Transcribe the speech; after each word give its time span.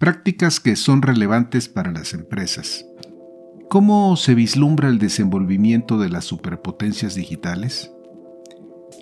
Prácticas 0.00 0.60
que 0.60 0.76
son 0.76 1.02
relevantes 1.02 1.68
para 1.68 1.92
las 1.92 2.14
empresas. 2.14 2.86
¿Cómo 3.68 4.16
se 4.16 4.34
vislumbra 4.34 4.88
el 4.88 4.98
desenvolvimiento 4.98 5.98
de 5.98 6.08
las 6.08 6.24
superpotencias 6.24 7.16
digitales? 7.16 7.92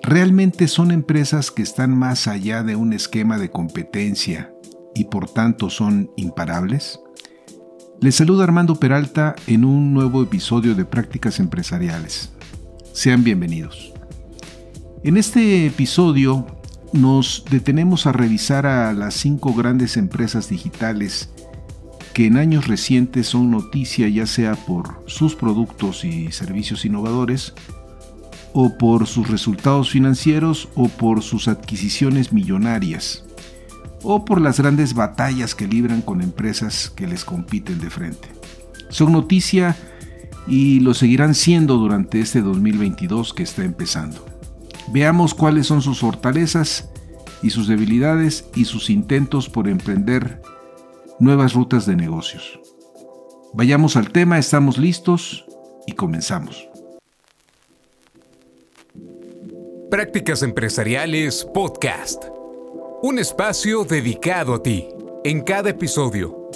¿Realmente 0.03 0.67
son 0.67 0.91
empresas 0.91 1.53
que 1.53 1.63
están 1.63 1.97
más 1.97 2.27
allá 2.27 2.65
de 2.65 2.75
un 2.75 2.93
esquema 2.93 3.39
de 3.39 3.49
competencia 3.49 4.53
y 4.93 5.05
por 5.05 5.31
tanto 5.31 5.71
son 5.71 6.11
imparables? 6.17 6.99
Les 8.01 8.17
saluda 8.17 8.43
Armando 8.43 8.75
Peralta 8.75 9.37
en 9.47 9.65
un 9.65 9.95
nuevo 9.95 10.21
episodio 10.21 10.75
de 10.75 10.85
Prácticas 10.85 11.39
Empresariales. 11.39 12.33
Sean 12.93 13.23
bienvenidos. 13.23 13.95
En 15.05 15.17
este 15.17 15.65
episodio 15.65 16.58
nos 16.93 17.45
detenemos 17.51 18.07
a 18.07 18.13
revisar 18.13 18.67
a 18.67 18.93
las 18.93 19.15
cinco 19.15 19.53
grandes 19.55 19.97
empresas 19.97 20.49
digitales 20.49 21.31
que 22.15 22.27
en 22.27 22.37
años 22.37 22.67
recientes 22.67 23.29
son 23.29 23.51
noticia 23.51 24.09
ya 24.09 24.27
sea 24.27 24.57
por 24.57 25.05
sus 25.07 25.37
productos 25.37 26.05
y 26.05 26.33
servicios 26.33 26.85
innovadores, 26.85 27.55
o 28.53 28.77
por 28.77 29.07
sus 29.07 29.29
resultados 29.29 29.91
financieros, 29.91 30.69
o 30.75 30.89
por 30.89 31.23
sus 31.23 31.47
adquisiciones 31.47 32.33
millonarias, 32.33 33.25
o 34.03 34.25
por 34.25 34.41
las 34.41 34.59
grandes 34.59 34.95
batallas 34.95 35.55
que 35.55 35.69
libran 35.69 36.03
con 36.03 36.21
empresas 36.21 36.91
que 36.91 37.07
les 37.07 37.25
compiten 37.25 37.79
de 37.79 37.89
frente. 37.89 38.29
Son 38.89 39.13
noticia 39.13 39.77
y 40.49 40.81
lo 40.81 40.95
seguirán 40.95 41.37
siendo 41.37 41.77
durante 41.77 42.21
este 42.21 42.41
2022 42.41 43.33
que 43.33 43.45
está 43.45 43.65
empezando. 43.65 44.38
Veamos 44.91 45.35
cuáles 45.35 45.67
son 45.67 45.83
sus 45.83 46.01
fortalezas 46.01 46.89
y 47.43 47.51
sus 47.51 47.69
debilidades 47.69 48.47
y 48.55 48.65
sus 48.65 48.89
intentos 48.89 49.49
por 49.49 49.69
emprender 49.69 50.41
nuevas 51.21 51.53
rutas 51.53 51.85
de 51.85 51.95
negocios. 51.95 52.59
Vayamos 53.53 53.97
al 53.97 54.11
tema, 54.11 54.39
estamos 54.39 54.79
listos 54.79 55.45
y 55.87 55.93
comenzamos. 55.93 56.69
Prácticas 59.91 60.43
Empresariales 60.43 61.47
Podcast. 61.53 62.25
Un 63.03 63.19
espacio 63.19 63.85
dedicado 63.85 64.55
a 64.55 64.63
ti. 64.63 64.89
En 65.25 65.43
cada 65.43 65.71
episodio 65.71 66.38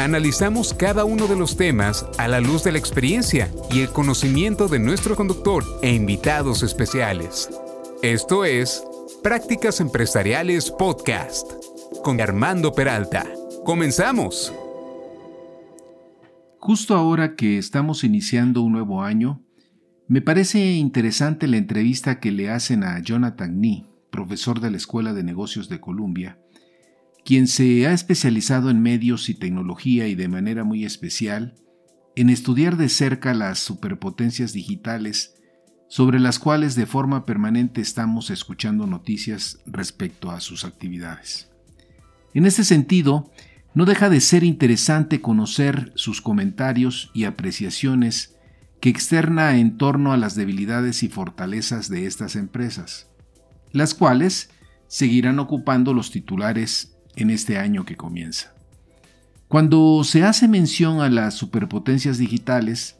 Analizamos 0.00 0.72
cada 0.72 1.04
uno 1.04 1.26
de 1.26 1.36
los 1.36 1.58
temas 1.58 2.06
a 2.16 2.26
la 2.26 2.40
luz 2.40 2.64
de 2.64 2.72
la 2.72 2.78
experiencia 2.78 3.52
y 3.70 3.80
el 3.80 3.90
conocimiento 3.90 4.66
de 4.66 4.78
nuestro 4.78 5.14
conductor 5.14 5.62
e 5.82 5.94
invitados 5.94 6.62
especiales. 6.62 7.50
Esto 8.02 8.46
es 8.46 8.82
Prácticas 9.22 9.78
Empresariales 9.78 10.70
Podcast 10.70 11.52
con 12.02 12.18
Armando 12.18 12.72
Peralta. 12.72 13.26
Comenzamos. 13.62 14.54
Justo 16.58 16.94
ahora 16.94 17.36
que 17.36 17.58
estamos 17.58 18.02
iniciando 18.02 18.62
un 18.62 18.72
nuevo 18.72 19.02
año, 19.02 19.42
me 20.08 20.22
parece 20.22 20.76
interesante 20.76 21.46
la 21.46 21.58
entrevista 21.58 22.20
que 22.20 22.32
le 22.32 22.48
hacen 22.48 22.84
a 22.84 22.98
Jonathan 23.00 23.60
Nee, 23.60 23.84
profesor 24.10 24.60
de 24.60 24.70
la 24.70 24.78
Escuela 24.78 25.12
de 25.12 25.24
Negocios 25.24 25.68
de 25.68 25.78
Columbia, 25.78 26.38
quien 27.24 27.46
se 27.46 27.86
ha 27.86 27.92
especializado 27.92 28.70
en 28.70 28.82
medios 28.82 29.28
y 29.28 29.34
tecnología 29.34 30.08
y 30.08 30.14
de 30.14 30.28
manera 30.28 30.64
muy 30.64 30.84
especial 30.84 31.54
en 32.16 32.30
estudiar 32.30 32.76
de 32.76 32.88
cerca 32.88 33.34
las 33.34 33.58
superpotencias 33.58 34.52
digitales 34.52 35.34
sobre 35.88 36.20
las 36.20 36.38
cuales 36.38 36.76
de 36.76 36.86
forma 36.86 37.26
permanente 37.26 37.80
estamos 37.80 38.30
escuchando 38.30 38.86
noticias 38.86 39.58
respecto 39.66 40.30
a 40.30 40.40
sus 40.40 40.64
actividades. 40.64 41.50
En 42.32 42.46
este 42.46 42.62
sentido, 42.62 43.30
no 43.74 43.84
deja 43.84 44.08
de 44.08 44.20
ser 44.20 44.44
interesante 44.44 45.20
conocer 45.20 45.92
sus 45.96 46.20
comentarios 46.20 47.10
y 47.12 47.24
apreciaciones 47.24 48.36
que 48.80 48.88
externa 48.88 49.58
en 49.58 49.76
torno 49.76 50.12
a 50.12 50.16
las 50.16 50.34
debilidades 50.34 51.02
y 51.02 51.08
fortalezas 51.08 51.88
de 51.88 52.06
estas 52.06 52.36
empresas, 52.36 53.08
las 53.72 53.94
cuales 53.94 54.50
seguirán 54.86 55.38
ocupando 55.38 55.92
los 55.92 56.10
titulares 56.10 56.89
en 57.16 57.30
este 57.30 57.58
año 57.58 57.84
que 57.84 57.96
comienza. 57.96 58.52
Cuando 59.48 60.04
se 60.04 60.22
hace 60.22 60.46
mención 60.46 61.00
a 61.00 61.08
las 61.08 61.34
superpotencias 61.34 62.18
digitales, 62.18 62.96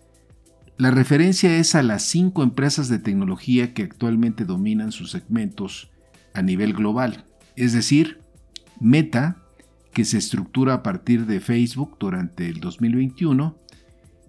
la 0.78 0.90
referencia 0.90 1.56
es 1.56 1.74
a 1.74 1.82
las 1.82 2.02
cinco 2.02 2.42
empresas 2.42 2.88
de 2.88 2.98
tecnología 2.98 3.74
que 3.74 3.82
actualmente 3.82 4.44
dominan 4.44 4.92
sus 4.92 5.10
segmentos 5.10 5.90
a 6.34 6.42
nivel 6.42 6.72
global, 6.72 7.24
es 7.54 7.72
decir, 7.72 8.20
Meta, 8.80 9.36
que 9.92 10.04
se 10.04 10.18
estructura 10.18 10.74
a 10.74 10.82
partir 10.82 11.26
de 11.26 11.40
Facebook 11.40 11.96
durante 12.00 12.48
el 12.48 12.60
2021 12.60 13.58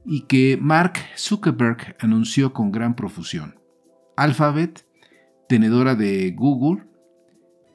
y 0.06 0.22
que 0.22 0.58
Mark 0.62 0.94
Zuckerberg 1.18 1.96
anunció 2.00 2.54
con 2.54 2.72
gran 2.72 2.96
profusión. 2.96 3.56
Alphabet, 4.18 4.86
tenedora 5.48 5.96
de 5.96 6.32
Google, 6.32 6.84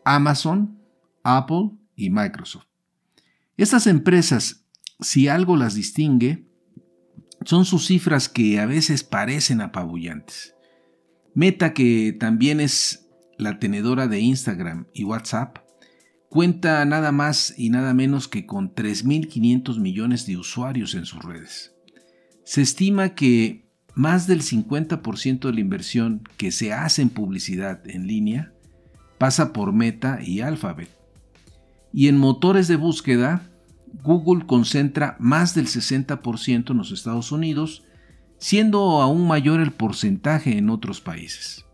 Amazon, 0.05 0.78
Apple 1.22 1.71
y 1.97 2.11
Microsoft. 2.11 2.67
Estas 3.57 3.87
empresas, 3.87 4.67
si 5.01 5.29
algo 5.29 5.57
las 5.57 5.75
distingue, 5.75 6.47
son 7.45 7.65
sus 7.65 7.87
cifras 7.87 8.29
que 8.29 8.61
a 8.61 8.67
veces 8.67 9.03
parecen 9.03 9.61
apabullantes. 9.61 10.55
Meta, 11.34 11.73
que 11.73 12.17
también 12.19 12.61
es 12.61 13.09
la 13.39 13.59
tenedora 13.59 14.09
de 14.09 14.21
Instagram 14.21 14.87
y 14.95 15.05
WhatsApp, 15.05 15.59
cuenta 16.29 16.84
nada 16.84 17.12
más 17.12 17.55
y 17.57 17.71
nada 17.71 17.95
menos 17.95 18.28
que 18.28 18.47
con 18.47 18.75
3.500 18.75 19.78
millones 19.78 20.27
de 20.27 20.37
usuarios 20.37 20.95
en 20.95 21.07
sus 21.07 21.23
redes. 21.23 21.75
Se 22.45 22.63
estima 22.63 23.15
que 23.15 23.67
más 23.95 24.27
del 24.27 24.43
50% 24.43 25.47
de 25.47 25.53
la 25.53 25.61
inversión 25.61 26.23
que 26.37 26.53
se 26.53 26.73
hace 26.73 27.03
en 27.03 27.11
publicidad 27.11 27.89
en 27.89 28.07
línea 28.07 28.53
pasa 29.19 29.53
por 29.53 29.73
Meta 29.73 30.21
y 30.23 30.41
Alphabet. 30.41 30.96
Y 31.93 32.09
en 32.09 32.19
motores 32.19 32.69
de 32.69 32.77
búsqueda, 32.77 33.51
Google 34.03 34.47
concentra 34.47 35.17
más 35.19 35.55
del 35.55 35.67
60% 35.67 36.71
en 36.71 36.77
los 36.77 36.93
Estados 36.93 37.33
Unidos, 37.33 37.85
siendo 38.39 39.01
aún 39.01 39.27
mayor 39.27 39.61
el 39.61 39.73
porcentaje 39.73 40.59
en 40.59 40.71
otros 40.71 41.01
países. 41.01 41.65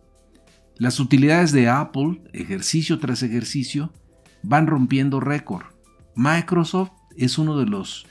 Las 0.77 1.01
utilidades 1.01 1.53
de 1.53 1.69
Apple, 1.69 2.23
ejercicio 2.33 2.99
tras 2.99 3.23
ejercicio, 3.23 3.93
van 4.43 4.67
rompiendo 4.67 5.21
récord. 5.21 5.67
Microsoft 6.15 6.93
es 7.17 7.39
uno 7.39 7.59
de 7.59 7.67
los 7.67 8.07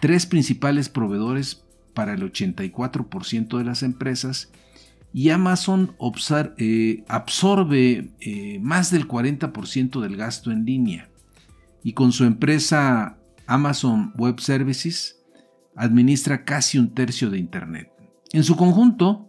tres 0.00 0.26
principales 0.26 0.88
proveedores 0.88 1.64
para 1.94 2.14
el 2.14 2.22
84% 2.22 3.58
de 3.58 3.64
las 3.64 3.82
empresas 3.82 4.50
y 5.12 5.30
Amazon 5.30 5.96
eh, 6.58 7.04
absorbe 7.08 8.10
eh, 8.20 8.58
más 8.60 8.90
del 8.90 9.08
40% 9.08 10.00
del 10.00 10.16
gasto 10.16 10.50
en 10.50 10.66
línea. 10.66 11.08
Y 11.86 11.92
con 11.92 12.10
su 12.10 12.24
empresa 12.24 13.16
Amazon 13.46 14.12
Web 14.18 14.40
Services 14.40 15.22
administra 15.76 16.44
casi 16.44 16.78
un 16.78 16.92
tercio 16.92 17.30
de 17.30 17.38
Internet. 17.38 17.92
En 18.32 18.42
su 18.42 18.56
conjunto, 18.56 19.28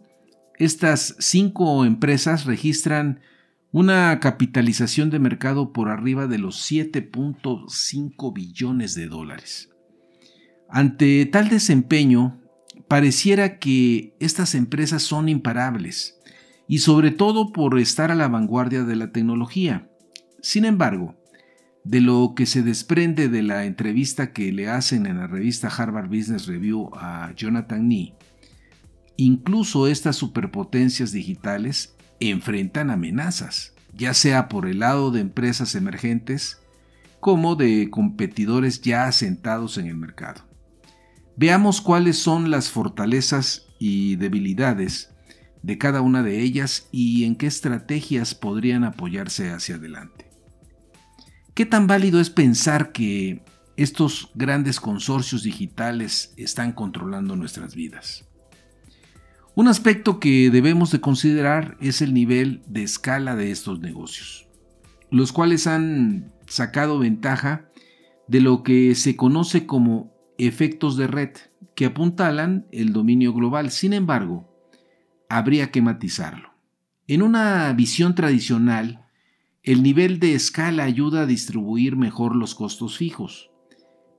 estas 0.56 1.14
cinco 1.20 1.84
empresas 1.84 2.46
registran 2.46 3.20
una 3.70 4.18
capitalización 4.18 5.08
de 5.08 5.20
mercado 5.20 5.72
por 5.72 5.88
arriba 5.88 6.26
de 6.26 6.38
los 6.38 6.68
7.5 6.68 8.34
billones 8.34 8.96
de 8.96 9.06
dólares. 9.06 9.70
Ante 10.68 11.26
tal 11.26 11.50
desempeño, 11.50 12.40
pareciera 12.88 13.60
que 13.60 14.16
estas 14.18 14.56
empresas 14.56 15.04
son 15.04 15.28
imparables, 15.28 16.18
y 16.66 16.78
sobre 16.78 17.12
todo 17.12 17.52
por 17.52 17.78
estar 17.78 18.10
a 18.10 18.16
la 18.16 18.26
vanguardia 18.26 18.82
de 18.82 18.96
la 18.96 19.12
tecnología. 19.12 19.88
Sin 20.42 20.64
embargo, 20.64 21.14
de 21.88 22.02
lo 22.02 22.34
que 22.36 22.44
se 22.44 22.62
desprende 22.62 23.30
de 23.30 23.42
la 23.42 23.64
entrevista 23.64 24.34
que 24.34 24.52
le 24.52 24.68
hacen 24.68 25.06
en 25.06 25.16
la 25.16 25.26
revista 25.26 25.68
Harvard 25.68 26.08
Business 26.08 26.46
Review 26.46 26.90
a 26.94 27.32
Jonathan 27.34 27.88
Nee, 27.88 28.12
incluso 29.16 29.86
estas 29.86 30.16
superpotencias 30.16 31.12
digitales 31.12 31.96
enfrentan 32.20 32.90
amenazas, 32.90 33.72
ya 33.94 34.12
sea 34.12 34.50
por 34.50 34.68
el 34.68 34.80
lado 34.80 35.10
de 35.10 35.20
empresas 35.20 35.74
emergentes 35.74 36.60
como 37.20 37.56
de 37.56 37.88
competidores 37.88 38.82
ya 38.82 39.06
asentados 39.06 39.78
en 39.78 39.86
el 39.86 39.96
mercado. 39.96 40.42
Veamos 41.36 41.80
cuáles 41.80 42.18
son 42.18 42.50
las 42.50 42.68
fortalezas 42.68 43.66
y 43.78 44.16
debilidades 44.16 45.14
de 45.62 45.78
cada 45.78 46.02
una 46.02 46.22
de 46.22 46.42
ellas 46.42 46.86
y 46.92 47.24
en 47.24 47.34
qué 47.34 47.46
estrategias 47.46 48.34
podrían 48.34 48.84
apoyarse 48.84 49.52
hacia 49.52 49.76
adelante. 49.76 50.27
¿Qué 51.58 51.66
tan 51.66 51.88
válido 51.88 52.20
es 52.20 52.30
pensar 52.30 52.92
que 52.92 53.42
estos 53.76 54.30
grandes 54.36 54.78
consorcios 54.78 55.42
digitales 55.42 56.32
están 56.36 56.70
controlando 56.70 57.34
nuestras 57.34 57.74
vidas? 57.74 58.28
Un 59.56 59.66
aspecto 59.66 60.20
que 60.20 60.50
debemos 60.50 60.92
de 60.92 61.00
considerar 61.00 61.76
es 61.80 62.00
el 62.00 62.14
nivel 62.14 62.62
de 62.68 62.84
escala 62.84 63.34
de 63.34 63.50
estos 63.50 63.80
negocios, 63.80 64.46
los 65.10 65.32
cuales 65.32 65.66
han 65.66 66.32
sacado 66.46 67.00
ventaja 67.00 67.68
de 68.28 68.40
lo 68.40 68.62
que 68.62 68.94
se 68.94 69.16
conoce 69.16 69.66
como 69.66 70.14
efectos 70.38 70.96
de 70.96 71.08
red, 71.08 71.30
que 71.74 71.86
apuntalan 71.86 72.68
el 72.70 72.92
dominio 72.92 73.32
global. 73.32 73.72
Sin 73.72 73.94
embargo, 73.94 74.48
habría 75.28 75.72
que 75.72 75.82
matizarlo. 75.82 76.52
En 77.08 77.20
una 77.20 77.72
visión 77.72 78.14
tradicional, 78.14 79.07
el 79.68 79.82
nivel 79.82 80.18
de 80.18 80.34
escala 80.34 80.84
ayuda 80.84 81.20
a 81.20 81.26
distribuir 81.26 81.94
mejor 81.94 82.34
los 82.34 82.54
costos 82.54 82.96
fijos. 82.96 83.50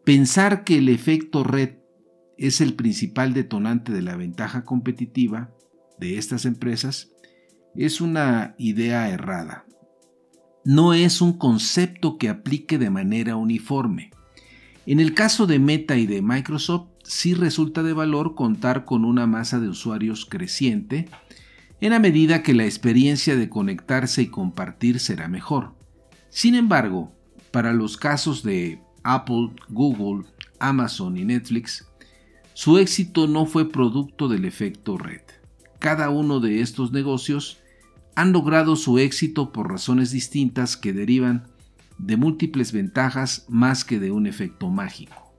Pensar 0.06 0.64
que 0.64 0.78
el 0.78 0.90
efecto 0.90 1.44
red 1.44 1.78
es 2.38 2.62
el 2.62 2.76
principal 2.76 3.34
detonante 3.34 3.92
de 3.92 4.04
la 4.04 4.16
ventaja 4.16 4.64
competitiva 4.64 5.50
de 5.98 6.20
estas 6.20 6.46
empresas 6.46 7.14
es 7.74 8.00
una 8.00 8.54
idea 8.60 9.10
errada. 9.10 9.66
No 10.66 10.94
es 10.94 11.20
un 11.20 11.34
concepto 11.34 12.20
que 12.20 12.30
aplique 12.30 12.78
de 12.78 12.92
manera 12.92 13.36
uniforme. 13.36 14.12
En 14.86 15.00
el 15.00 15.16
caso 15.16 15.48
de 15.48 15.58
Meta 15.58 15.98
y 15.98 16.06
de 16.06 16.22
Microsoft, 16.22 16.90
sí 17.04 17.34
resulta 17.34 17.82
de 17.82 17.94
valor 17.94 18.36
contar 18.36 18.86
con 18.86 19.04
una 19.04 19.26
masa 19.26 19.60
de 19.60 19.70
usuarios 19.70 20.28
creciente 20.28 21.10
en 21.82 21.92
la 21.92 22.00
medida 22.00 22.44
que 22.44 22.54
la 22.54 22.66
experiencia 22.66 23.36
de 23.36 23.50
conectarse 23.50 24.22
y 24.22 24.28
compartir 24.28 25.00
será 25.00 25.28
mejor. 25.28 25.74
Sin 26.30 26.56
embargo, 26.56 27.14
para 27.52 27.74
los 27.74 27.98
casos 27.98 28.44
de 28.44 28.82
Apple, 29.04 29.52
Google, 29.70 30.26
Amazon 30.60 31.18
y 31.18 31.26
Netflix, 31.26 31.88
su 32.54 32.78
éxito 32.78 33.28
no 33.28 33.46
fue 33.46 33.70
producto 33.70 34.28
del 34.28 34.46
efecto 34.46 34.98
red. 34.98 35.22
Cada 35.80 36.10
uno 36.10 36.42
de 36.42 36.62
estos 36.62 36.92
negocios 36.92 37.60
han 38.16 38.34
logrado 38.34 38.76
su 38.76 39.00
éxito 39.00 39.54
por 39.54 39.72
razones 39.72 40.12
distintas 40.12 40.76
que 40.76 40.92
derivan 40.92 41.48
de 41.98 42.18
múltiples 42.18 42.74
ventajas 42.74 43.46
más 43.48 43.86
que 43.86 44.00
de 44.00 44.12
un 44.12 44.28
efecto 44.28 44.70
mágico. 44.70 45.34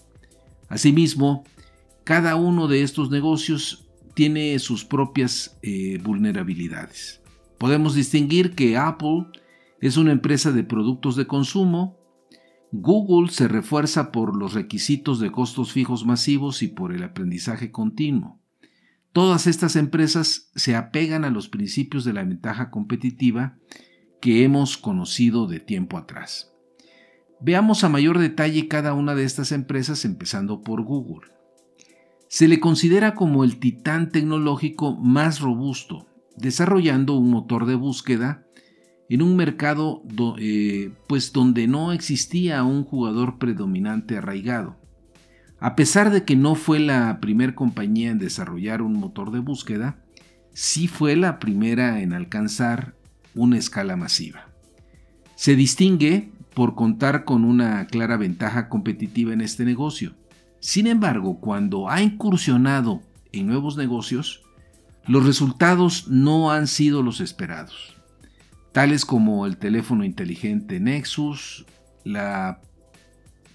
Asimismo, 0.69 1.45
cada 2.05 2.37
uno 2.37 2.69
de 2.69 2.83
estos 2.83 3.11
negocios 3.11 3.90
tiene 4.15 4.59
sus 4.59 4.85
propias 4.85 5.59
eh, 5.63 5.99
vulnerabilidades. 6.03 7.21
Podemos 7.59 7.95
distinguir 7.95 8.55
que 8.55 8.77
Apple 8.77 9.27
es 9.81 9.97
una 9.97 10.13
empresa 10.13 10.53
de 10.53 10.65
productos 10.65 11.17
de 11.17 11.27
consumo, 11.27 11.99
Google 12.73 13.33
se 13.33 13.49
refuerza 13.49 14.13
por 14.13 14.37
los 14.37 14.55
requisitos 14.55 15.19
de 15.19 15.33
costos 15.33 15.73
fijos 15.73 16.07
masivos 16.07 16.63
y 16.63 16.69
por 16.69 16.93
el 16.93 17.03
aprendizaje 17.03 17.73
continuo. 17.73 18.41
Todas 19.13 19.49
estas 19.49 19.75
empresas 19.75 20.53
se 20.55 20.77
apegan 20.77 21.25
a 21.25 21.31
los 21.31 21.49
principios 21.49 22.05
de 22.05 22.13
la 22.13 22.23
ventaja 22.23 22.71
competitiva 22.71 23.59
que 24.21 24.45
hemos 24.45 24.77
conocido 24.79 25.49
de 25.49 25.59
tiempo 25.59 25.99
atrás. 25.99 26.53
Veamos 27.41 27.83
a 27.83 27.89
mayor 27.89 28.19
detalle 28.19 28.69
cada 28.69 28.95
una 28.95 29.15
de 29.15 29.25
estas 29.25 29.51
empresas 29.51 30.05
empezando 30.05 30.63
por 30.63 30.83
Google. 30.83 31.27
Se 32.33 32.47
le 32.47 32.61
considera 32.61 33.17
como 33.17 33.43
el 33.43 33.59
titán 33.59 34.13
tecnológico 34.13 34.95
más 34.95 35.41
robusto, 35.41 36.07
desarrollando 36.37 37.17
un 37.17 37.29
motor 37.29 37.67
de 37.67 37.75
búsqueda 37.75 38.47
en 39.09 39.23
un 39.23 39.35
mercado 39.35 40.05
eh, 40.39 40.93
pues 41.09 41.33
donde 41.33 41.67
no 41.67 41.91
existía 41.91 42.63
un 42.63 42.85
jugador 42.85 43.39
predominante 43.39 44.17
arraigado. 44.17 44.77
A 45.59 45.75
pesar 45.75 46.13
de 46.13 46.25
que 46.25 46.37
no 46.37 46.55
fue 46.55 46.79
la 46.79 47.19
primera 47.21 47.57
compañía 47.57 48.13
en 48.13 48.21
desarrollar 48.21 48.81
un 48.81 48.93
motor 48.93 49.33
de 49.33 49.41
búsqueda, 49.41 50.01
sí 50.53 50.87
fue 50.87 51.17
la 51.17 51.41
primera 51.41 52.01
en 52.01 52.13
alcanzar 52.13 52.95
una 53.35 53.59
escala 53.59 53.97
masiva. 53.97 54.47
Se 55.35 55.57
distingue 55.57 56.31
por 56.55 56.77
contar 56.77 57.25
con 57.25 57.45
una 57.45 57.89
clara 57.89 58.17
ventaja 58.17 58.69
competitiva 58.69 59.33
en 59.33 59.41
este 59.41 59.65
negocio. 59.65 60.15
Sin 60.61 60.87
embargo, 60.87 61.41
cuando 61.41 61.89
ha 61.89 62.03
incursionado 62.03 63.03
en 63.33 63.47
nuevos 63.47 63.77
negocios, 63.77 64.43
los 65.07 65.25
resultados 65.25 66.09
no 66.09 66.53
han 66.53 66.67
sido 66.67 67.03
los 67.03 67.21
esperados. 67.21 67.97
Tales 68.73 69.05
como 69.05 69.47
el 69.47 69.57
teléfono 69.57 70.05
inteligente 70.05 70.79
Nexus, 70.79 71.67
la 72.05 72.61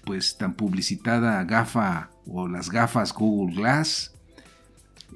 pues 0.04 0.36
tan 0.36 0.54
publicitada 0.54 1.42
gafa 1.44 2.10
o 2.26 2.46
las 2.46 2.70
gafas 2.70 3.12
Google 3.12 3.56
Glass, 3.56 4.14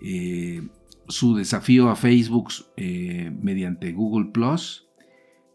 eh, 0.02 0.62
su 1.08 1.36
desafío 1.36 1.90
a 1.90 1.96
Facebook 1.96 2.48
eh, 2.76 3.32
mediante 3.40 3.92
Google 3.92 4.30
Plus 4.32 4.88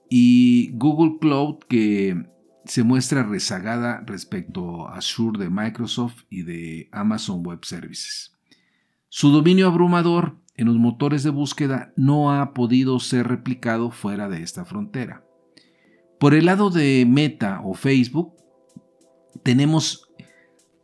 y 0.09 0.71
Google 0.73 1.17
Cloud 1.19 1.59
que 1.67 2.25
se 2.65 2.83
muestra 2.83 3.23
rezagada 3.23 4.03
respecto 4.05 4.87
a 4.87 4.97
Azure 4.97 5.43
de 5.43 5.49
Microsoft 5.49 6.23
y 6.29 6.43
de 6.43 6.89
Amazon 6.91 7.45
Web 7.45 7.63
Services. 7.63 8.35
Su 9.09 9.29
dominio 9.29 9.67
abrumador 9.67 10.37
en 10.55 10.67
los 10.67 10.77
motores 10.77 11.23
de 11.23 11.29
búsqueda 11.29 11.93
no 11.95 12.33
ha 12.33 12.53
podido 12.53 12.99
ser 12.99 13.27
replicado 13.27 13.91
fuera 13.91 14.29
de 14.29 14.41
esta 14.41 14.65
frontera. 14.65 15.23
Por 16.19 16.33
el 16.33 16.45
lado 16.45 16.69
de 16.69 17.05
Meta 17.07 17.61
o 17.63 17.73
Facebook, 17.73 18.33
tenemos 19.43 20.09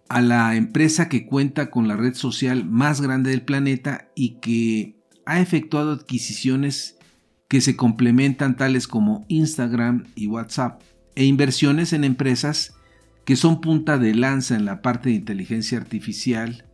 a 0.09 0.21
la 0.21 0.55
empresa 0.55 1.09
que 1.09 1.25
cuenta 1.25 1.71
con 1.71 1.87
la 1.87 1.95
red 1.95 2.13
social 2.13 2.65
más 2.65 3.01
grande 3.01 3.31
del 3.31 3.43
planeta 3.43 4.09
y 4.13 4.39
que 4.39 4.99
ha 5.25 5.39
efectuado 5.39 5.93
adquisiciones 5.93 6.97
que 7.47 7.61
se 7.61 7.75
complementan 7.75 8.55
tales 8.55 8.87
como 8.87 9.25
Instagram 9.29 10.05
y 10.15 10.27
WhatsApp 10.27 10.81
e 11.15 11.25
inversiones 11.25 11.93
en 11.93 12.03
empresas 12.03 12.75
que 13.25 13.35
son 13.35 13.61
punta 13.61 13.97
de 13.97 14.15
lanza 14.15 14.55
en 14.55 14.65
la 14.65 14.81
parte 14.81 15.09
de 15.09 15.15
inteligencia 15.15 15.77
artificial 15.77 16.65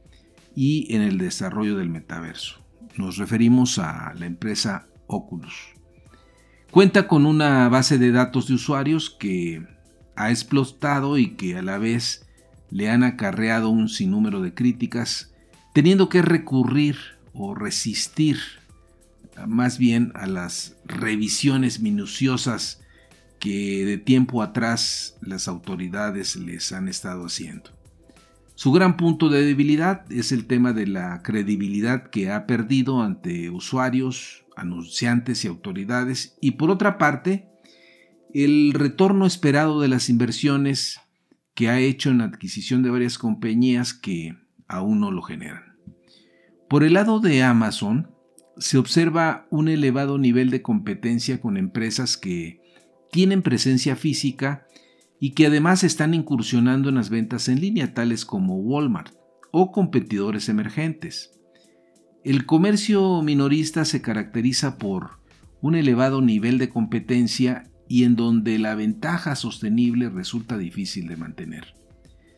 y 0.55 0.93
en 0.95 1.01
el 1.01 1.17
desarrollo 1.17 1.77
del 1.77 1.89
metaverso. 1.89 2.63
Nos 2.95 3.17
referimos 3.17 3.77
a 3.79 4.13
la 4.15 4.25
empresa 4.25 4.87
Oculus. 5.07 5.53
Cuenta 6.71 7.07
con 7.07 7.25
una 7.25 7.69
base 7.69 7.97
de 7.97 8.11
datos 8.11 8.47
de 8.47 8.55
usuarios 8.55 9.09
que 9.09 9.65
ha 10.15 10.31
explotado 10.31 11.17
y 11.17 11.35
que 11.35 11.57
a 11.57 11.61
la 11.61 11.77
vez 11.77 12.27
le 12.69 12.89
han 12.89 13.03
acarreado 13.03 13.69
un 13.69 13.87
sinnúmero 13.87 14.41
de 14.41 14.53
críticas, 14.53 15.33
teniendo 15.73 16.09
que 16.09 16.21
recurrir 16.21 16.97
o 17.33 17.55
resistir 17.55 18.39
más 19.47 19.77
bien 19.77 20.11
a 20.15 20.25
las 20.25 20.75
revisiones 20.85 21.79
minuciosas 21.79 22.81
que 23.39 23.85
de 23.85 23.97
tiempo 23.97 24.41
atrás 24.41 25.17
las 25.21 25.47
autoridades 25.47 26.35
les 26.35 26.71
han 26.71 26.87
estado 26.87 27.25
haciendo. 27.25 27.71
Su 28.55 28.71
gran 28.71 28.97
punto 28.97 29.29
de 29.29 29.45
debilidad 29.45 30.11
es 30.11 30.31
el 30.31 30.47
tema 30.47 30.73
de 30.73 30.87
la 30.87 31.21
credibilidad 31.21 32.09
que 32.09 32.31
ha 32.31 32.47
perdido 32.47 33.03
ante 33.03 33.51
usuarios, 33.51 34.45
anunciantes 34.55 35.45
y 35.45 35.47
autoridades 35.47 36.35
y 36.41 36.51
por 36.51 36.71
otra 36.71 36.97
parte, 36.97 37.47
el 38.33 38.73
retorno 38.73 39.25
esperado 39.25 39.79
de 39.79 39.87
las 39.87 40.09
inversiones 40.09 40.99
que 41.53 41.69
ha 41.69 41.79
hecho 41.79 42.09
en 42.09 42.21
adquisición 42.21 42.83
de 42.83 42.89
varias 42.89 43.17
compañías 43.17 43.93
que 43.93 44.35
aún 44.67 44.99
no 44.99 45.11
lo 45.11 45.21
generan. 45.21 45.77
Por 46.67 46.83
el 46.83 46.93
lado 46.93 47.19
de 47.19 47.43
Amazon, 47.43 48.11
se 48.57 48.77
observa 48.77 49.47
un 49.51 49.67
elevado 49.67 50.17
nivel 50.17 50.49
de 50.49 50.61
competencia 50.61 51.39
con 51.39 51.57
empresas 51.57 52.17
que 52.17 52.59
tienen 53.17 53.41
presencia 53.41 53.95
física 53.95 54.67
y 55.19 55.31
que 55.31 55.47
además 55.47 55.83
están 55.83 56.13
incursionando 56.13 56.89
en 56.89 56.93
las 56.93 57.09
ventas 57.09 57.49
en 57.49 57.59
línea, 57.59 57.95
tales 57.95 58.25
como 58.25 58.57
Walmart 58.57 59.11
o 59.49 59.71
competidores 59.71 60.49
emergentes. 60.49 61.31
El 62.23 62.45
comercio 62.45 63.23
minorista 63.23 63.85
se 63.85 64.03
caracteriza 64.03 64.77
por 64.77 65.17
un 65.61 65.73
elevado 65.73 66.21
nivel 66.21 66.59
de 66.59 66.69
competencia 66.69 67.71
y 67.87 68.03
en 68.03 68.15
donde 68.15 68.59
la 68.59 68.75
ventaja 68.75 69.35
sostenible 69.35 70.09
resulta 70.09 70.55
difícil 70.55 71.07
de 71.07 71.17
mantener. 71.17 71.73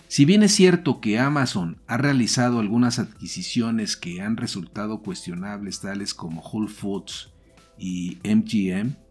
Si 0.08 0.24
bien 0.24 0.44
es 0.44 0.54
cierto 0.54 1.02
que 1.02 1.20
Amazon 1.20 1.82
ha 1.88 1.98
realizado 1.98 2.62
algunas 2.62 3.00
adquisiciones 3.00 3.98
que 3.98 4.22
han 4.22 4.38
resultado 4.38 5.02
cuestionables 5.02 5.82
tales 5.82 6.14
como 6.14 6.40
Whole 6.40 6.70
Foods 6.70 7.34
y 7.78 8.20
MGM, 8.24 9.09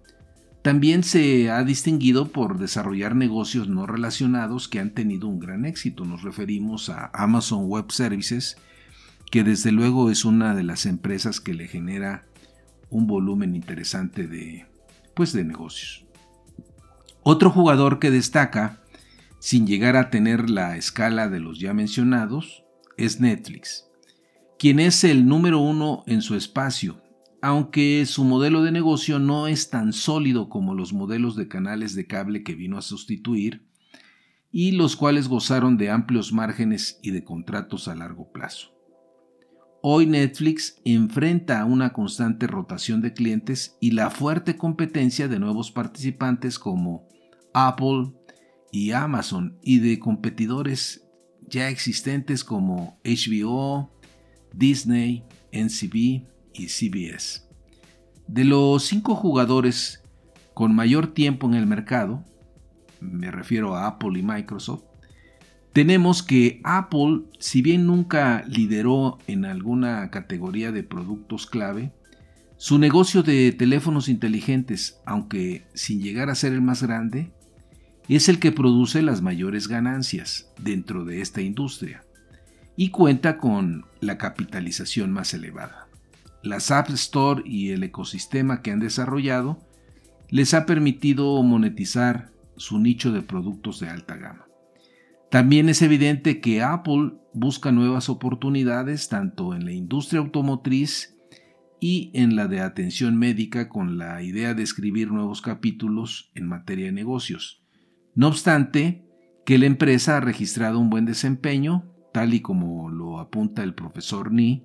también 0.63 1.05
se 1.05 1.51
ha 1.51 1.63
distinguido 1.63 2.29
por 2.29 2.59
desarrollar 2.59 3.15
negocios 3.15 3.69
no 3.69 3.87
relacionados 3.87 4.69
que 4.69 4.81
han 4.81 4.91
tenido 4.91 5.29
un 5.29 5.39
gran 5.39 5.65
éxito. 5.65 6.05
Nos 6.05 6.23
referimos 6.23 6.89
a 6.91 7.11
Amazon 7.15 7.67
Web 7.67 7.93
Services, 7.93 8.57
que 9.31 9.45
desde 9.45 9.73
luego 9.73 10.11
es 10.11 10.25
una 10.25 10.55
de 10.55 10.65
las 10.65 10.87
empresas 10.87 11.41
que 11.41 11.55
le 11.55 11.69
genera 11.69 12.27
un 12.91 13.07
volumen 13.07 13.55
interesante 13.55 14.27
de, 14.27 14.67
pues, 15.15 15.33
de 15.33 15.45
negocios. 15.45 16.05
Otro 17.23 17.51
jugador 17.51 17.99
que 17.99 18.11
destaca, 18.11 18.83
sin 19.39 19.67
llegar 19.67 19.97
a 19.97 20.11
tener 20.11 20.51
la 20.51 20.77
escala 20.77 21.29
de 21.29 21.41
los 21.41 21.61
ya 21.61 21.75
mencionados, 21.75 22.65
es 22.97 23.21
Netflix, 23.21 23.87
quien 24.59 24.81
es 24.81 25.05
el 25.05 25.27
número 25.27 25.61
uno 25.61 26.03
en 26.07 26.23
su 26.23 26.35
espacio, 26.35 27.01
aunque 27.41 28.05
su 28.07 28.25
modelo 28.25 28.63
de 28.63 28.73
negocio 28.73 29.19
no 29.19 29.47
es 29.47 29.71
tan 29.71 29.93
sólido 29.93 30.49
como 30.49 30.75
los 30.75 30.93
modelos 30.93 31.37
de 31.37 31.49
canales 31.49 31.95
de 31.95 32.07
cable 32.07 32.43
que 32.43 32.55
vino 32.55 32.79
a 32.79 32.83
sustituir, 32.83 33.67
y 34.51 34.73
los 34.73 34.97
cuales 34.97 35.29
gozaron 35.29 35.77
de 35.77 35.91
amplios 35.91 36.33
márgenes 36.33 36.99
y 37.03 37.11
de 37.11 37.23
contratos 37.23 37.87
a 37.87 37.95
largo 37.95 38.33
plazo. 38.33 38.75
Hoy 39.83 40.07
Netflix 40.07 40.81
enfrenta 40.85 41.65
una 41.65 41.93
constante 41.93 42.47
rotación 42.47 43.01
de 43.01 43.13
clientes 43.13 43.77
y 43.81 43.93
la 43.93 44.11
fuerte 44.11 44.57
competencia 44.57 45.29
de 45.29 45.39
nuevos 45.39 45.71
participantes 45.71 46.59
como 46.59 47.07
Apple 47.55 48.13
y 48.73 48.91
Amazon 48.91 49.59
y 49.63 49.79
de 49.79 49.99
competidores 50.01 51.07
ya 51.47 51.69
existentes 51.69 52.43
como 52.43 52.99
HBO, 53.05 53.93
Disney, 54.53 55.25
NCB 55.53 56.38
y 56.53 56.69
CBS. 56.69 57.43
De 58.27 58.45
los 58.45 58.85
cinco 58.85 59.15
jugadores 59.15 60.03
con 60.55 60.75
mayor 60.75 61.09
tiempo 61.09 61.47
en 61.47 61.55
el 61.55 61.67
mercado, 61.67 62.25
me 63.01 63.31
refiero 63.31 63.77
a 63.77 63.87
Apple 63.87 64.19
y 64.19 64.23
Microsoft, 64.23 64.83
tenemos 65.73 66.23
que 66.23 66.61
Apple, 66.65 67.23
si 67.39 67.63
bien 67.63 67.87
nunca 67.87 68.45
lideró 68.49 69.19
en 69.27 69.45
alguna 69.45 70.11
categoría 70.11 70.73
de 70.73 70.83
productos 70.83 71.47
clave, 71.47 71.93
su 72.57 72.79
negocio 72.79 73.23
de 73.23 73.53
teléfonos 73.53 74.09
inteligentes, 74.09 75.01
aunque 75.07 75.67
sin 75.75 76.03
llegar 76.03 76.31
a 76.31 76.35
ser 76.35 76.53
el 76.53 76.63
más 76.63 76.83
grande, 76.83 77.31
es 78.09 78.29
el 78.29 78.41
que 78.41 78.51
produce 78.51 79.03
las 79.03 79.23
mayores 79.23 79.69
ganancias 79.69 80.51
dentro 80.61 81.05
de 81.05 81.21
esta 81.21 81.43
industria 81.43 82.05
y 82.75 82.91
cuenta 82.91 83.39
con 83.39 83.87
la 84.01 84.19
capitalización 84.19 85.13
más 85.13 85.35
elevada. 85.35 85.88
Las 86.43 86.71
App 86.71 86.91
Store 86.91 87.43
y 87.45 87.71
el 87.71 87.83
ecosistema 87.83 88.63
que 88.63 88.71
han 88.71 88.81
desarrollado 88.81 89.59
les 90.31 90.55
ha 90.55 90.67
permitido 90.67 91.43
monetizar 91.43 92.31
su 92.57 92.79
nicho 92.79 93.13
de 93.13 93.23
productos 93.23 93.81
de 93.81 93.89
alta 93.89 94.17
gama. 94.17 94.47
También 95.31 95.69
es 95.69 95.83
evidente 95.83 96.41
que 96.41 96.63
Apple 96.63 97.13
busca 97.35 97.71
nuevas 97.73 98.09
oportunidades 98.09 99.09
tanto 99.09 99.55
en 99.55 99.65
la 99.65 99.73
industria 99.73 100.21
automotriz 100.21 101.15
y 101.81 102.11
en 102.15 102.35
la 102.35 102.49
de 102.49 102.61
atención 102.61 103.17
médica 103.17 103.69
con 103.69 103.99
la 103.99 104.23
idea 104.23 104.55
de 104.55 104.63
escribir 104.63 105.11
nuevos 105.11 105.43
capítulos 105.43 106.31
en 106.35 106.49
materia 106.49 106.87
de 106.87 106.93
negocios. 106.93 107.63
No 108.15 108.29
obstante, 108.29 109.05
que 109.45 109.59
la 109.59 109.67
empresa 109.67 110.17
ha 110.17 110.21
registrado 110.21 110.79
un 110.79 110.91
buen 110.91 111.05
desempeño, 111.05 111.85
tal 112.13 112.35
y 112.35 112.41
como 112.41 112.91
lo 112.91 113.21
apunta 113.21 113.63
el 113.63 113.75
profesor 113.75 114.33
Ni, 114.33 114.65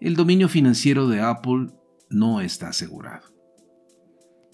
el 0.00 0.14
dominio 0.14 0.48
financiero 0.48 1.08
de 1.08 1.20
Apple 1.20 1.68
no 2.10 2.40
está 2.40 2.68
asegurado. 2.68 3.26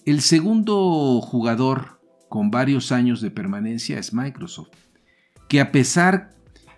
El 0.05 0.21
segundo 0.21 1.21
jugador 1.21 2.01
con 2.29 2.51
varios 2.51 2.91
años 2.91 3.21
de 3.21 3.31
permanencia 3.31 3.99
es 3.99 4.13
Microsoft 4.13 4.71
que 5.47 5.61
a 5.61 5.71
pesar 5.71 6.33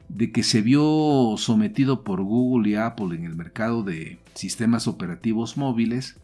de 0.09 0.31
que 0.31 0.43
se 0.43 0.61
vio 0.61 1.35
sometido 1.37 2.03
por 2.03 2.21
Google 2.21 2.69
y 2.69 2.75
Apple 2.75 3.15
en 3.15 3.23
el 3.23 3.35
mercado 3.35 3.83
de 3.83 4.19
sistemas 4.33 4.87
operativos 4.87 5.57
móviles, 5.57 6.19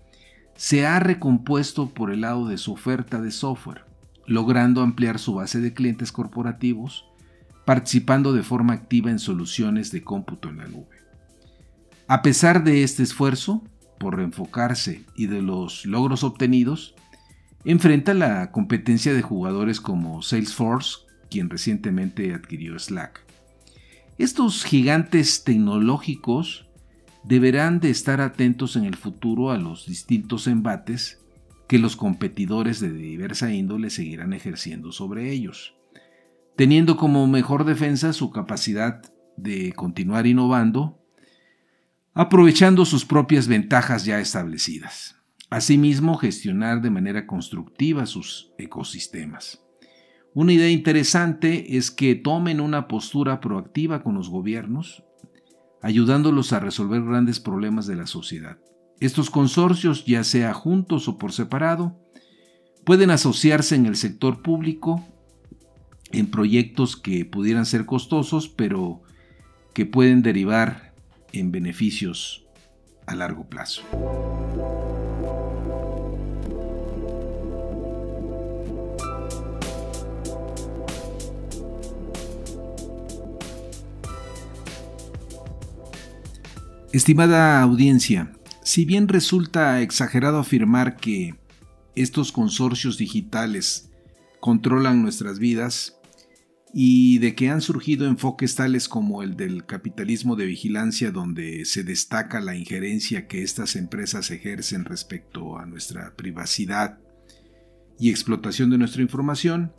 se 0.55 0.86
ha 0.86 1.00
recompuesto 1.00 1.89
por 1.89 2.12
el 2.12 2.21
lado 2.21 2.48
de 2.48 2.57
su 2.57 2.74
oferta 2.74 3.21
de 3.21 3.31
software, 3.31 3.86
logrando 4.27 4.81
ampliar 4.81 5.17
su 5.17 5.36
base 5.36 5.60
de 5.62 5.74
clientes 5.74 6.12
corporativos, 6.12 7.05
participando 7.65 8.33
de 8.33 8.43
forma 8.43 8.74
activa 8.74 9.10
en 9.10 9.19
soluciones 9.19 9.91
de 9.91 10.03
cómputo 10.03 10.50
en 10.50 10.57
la 10.57 10.67
nube. 10.67 10.98
A 12.12 12.22
pesar 12.22 12.65
de 12.65 12.84
este 12.84 13.03
esfuerzo 13.03 13.63
por 13.98 14.18
reenfocarse 14.18 15.06
y 15.15 15.27
de 15.27 15.41
los 15.41 15.86
logros 15.86 16.25
obtenidos, 16.25 16.94
enfrenta 17.63 18.13
la 18.13 18.51
competencia 18.51 19.13
de 19.13 19.22
jugadores 19.22 19.80
como 19.80 20.22
Salesforce, 20.22 21.06
quien 21.30 21.50
recientemente 21.50 22.34
adquirió 22.34 22.77
Slack. 22.77 23.24
Estos 24.18 24.65
gigantes 24.65 25.46
tecnológicos 25.46 26.68
deberán 27.24 27.80
de 27.80 27.91
estar 27.91 28.20
atentos 28.20 28.75
en 28.75 28.84
el 28.84 28.98
futuro 28.98 29.50
a 29.50 29.58
los 29.58 29.86
distintos 29.86 30.48
embates 30.48 31.22
que 31.70 31.80
los 31.80 31.96
competidores 31.96 32.82
de 32.82 32.91
diversa 32.91 33.53
índole 33.53 33.89
seguirán 33.89 34.34
ejerciendo 34.34 34.91
sobre 34.91 35.32
ellos, 35.32 35.75
teniendo 36.58 36.98
como 36.98 37.25
mejor 37.27 37.63
defensa 37.63 38.12
su 38.12 38.32
capacidad 38.32 39.01
de 39.38 39.72
continuar 39.72 40.27
innovando, 40.27 41.00
aprovechando 42.13 42.86
sus 42.86 43.06
propias 43.06 43.48
ventajas 43.48 44.06
ya 44.06 44.20
establecidas. 44.20 45.15
Asimismo, 45.50 46.18
gestionar 46.18 46.82
de 46.82 46.89
manera 46.89 47.27
constructiva 47.27 48.06
sus 48.06 48.51
ecosistemas. 48.58 49.62
Una 50.34 50.53
idea 50.53 50.70
interesante 50.70 51.77
es 51.77 51.91
que 51.91 52.15
tomen 52.15 52.62
una 52.62 52.88
postura 52.88 53.41
proactiva 53.41 54.01
con 54.01 54.15
los 54.15 54.30
gobiernos, 54.30 55.03
ayudándolos 55.82 56.53
a 56.53 56.60
resolver 56.60 57.03
grandes 57.03 57.39
problemas 57.39 57.86
de 57.86 57.96
la 57.96 58.08
sociedad. 58.08 58.58
Estos 59.01 59.30
consorcios, 59.30 60.06
ya 60.06 60.24
sea 60.24 60.53
juntos 60.53 61.08
o 61.08 61.18
por 61.18 61.34
separado, 61.34 62.00
pueden 62.86 63.10
asociarse 63.10 63.75
en 63.75 63.86
el 63.86 63.96
sector 63.96 64.41
público 64.41 65.06
en 66.12 66.30
proyectos 66.30 66.96
que 66.98 67.25
pudieran 67.25 67.65
ser 67.65 67.86
costosos, 67.86 68.48
pero 68.48 69.01
que 69.74 69.86
pueden 69.86 70.22
derivar 70.22 70.90
en 71.33 71.51
beneficios 71.51 72.45
a 73.05 73.15
largo 73.15 73.47
plazo. 73.47 73.83
Estimada 86.93 87.61
audiencia, 87.61 88.33
si 88.63 88.83
bien 88.83 89.07
resulta 89.07 89.79
exagerado 89.79 90.39
afirmar 90.39 90.97
que 90.97 91.35
estos 91.95 92.33
consorcios 92.33 92.97
digitales 92.97 93.89
controlan 94.41 95.01
nuestras 95.01 95.39
vidas 95.39 96.00
y 96.73 97.17
de 97.17 97.35
que 97.35 97.49
han 97.49 97.61
surgido 97.61 98.07
enfoques 98.07 98.55
tales 98.55 98.87
como 98.87 99.23
el 99.23 99.35
del 99.35 99.65
capitalismo 99.65 100.35
de 100.35 100.45
vigilancia 100.45 101.11
donde 101.11 101.65
se 101.65 101.83
destaca 101.83 102.39
la 102.39 102.55
injerencia 102.55 103.27
que 103.27 103.43
estas 103.43 103.75
empresas 103.75 104.31
ejercen 104.31 104.85
respecto 104.85 105.57
a 105.57 105.65
nuestra 105.65 106.15
privacidad 106.15 106.99
y 107.99 108.09
explotación 108.09 108.69
de 108.69 108.77
nuestra 108.77 109.01
información, 109.01 109.73